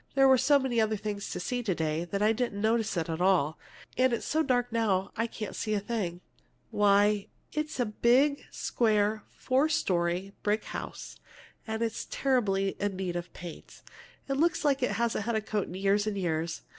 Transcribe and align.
"There 0.15 0.27
were 0.27 0.39
so 0.39 0.57
many 0.57 0.81
other 0.81 0.95
things 0.95 1.29
to 1.29 1.39
see 1.39 1.61
to 1.61 1.75
day 1.75 2.05
that 2.05 2.23
I 2.23 2.33
didn't 2.33 2.59
notice 2.59 2.97
it 2.97 3.07
at 3.07 3.21
all. 3.21 3.59
And 3.95 4.11
it's 4.13 4.25
so 4.25 4.41
dark 4.41 4.71
now 4.71 5.11
I 5.15 5.27
can't 5.27 5.55
see 5.55 5.75
a 5.75 5.79
thing." 5.79 6.21
"Why, 6.71 7.27
it's 7.53 7.79
a 7.79 7.85
big, 7.85 8.43
square, 8.49 9.21
four 9.37 9.69
story 9.69 10.33
brick 10.41 10.63
house, 10.63 11.17
and 11.67 11.83
it's 11.83 12.07
terribly 12.09 12.69
in 12.79 12.95
need 12.95 13.15
of 13.15 13.31
paint. 13.33 13.83
Looks 14.27 14.65
as 14.65 14.71
if 14.71 14.81
it 14.81 14.91
hadn't 14.93 15.21
had 15.21 15.35
a 15.35 15.39
coat 15.41 15.67
in 15.67 15.75
years 15.75 16.07
and 16.07 16.17
years. 16.17 16.63